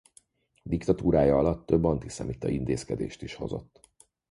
Diktatúrája 0.63 1.37
alatt 1.37 1.65
több 1.65 1.83
antiszemita 1.83 2.49
intézkedést 2.49 3.21
is 3.21 3.33
hozott. 3.33 3.89